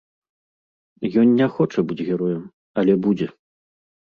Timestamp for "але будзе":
2.81-3.27